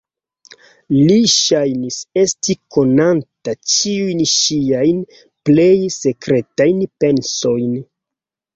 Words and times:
Li 1.09 1.17
ŝajnis 1.33 1.97
esti 2.21 2.55
konanta 2.77 3.55
ĉiujn 3.75 4.25
ŝiajn 4.33 5.05
plej 5.51 5.71
sekretajn 6.01 6.85
pensojn. 7.05 7.81